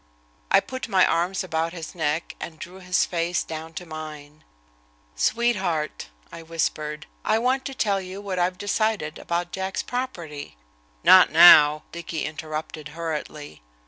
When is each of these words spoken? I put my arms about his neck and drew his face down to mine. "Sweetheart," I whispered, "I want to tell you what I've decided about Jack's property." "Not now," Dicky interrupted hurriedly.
I 0.49 0.59
put 0.61 0.87
my 0.87 1.05
arms 1.05 1.43
about 1.43 1.73
his 1.73 1.93
neck 1.93 2.35
and 2.39 2.57
drew 2.57 2.79
his 2.79 3.05
face 3.05 3.43
down 3.43 3.75
to 3.75 3.85
mine. 3.85 4.43
"Sweetheart," 5.15 6.09
I 6.31 6.41
whispered, 6.41 7.05
"I 7.23 7.37
want 7.37 7.65
to 7.65 7.75
tell 7.75 8.01
you 8.01 8.19
what 8.19 8.39
I've 8.39 8.57
decided 8.57 9.19
about 9.19 9.51
Jack's 9.51 9.83
property." 9.83 10.57
"Not 11.03 11.29
now," 11.31 11.83
Dicky 11.91 12.25
interrupted 12.25 12.87
hurriedly. 12.97 13.61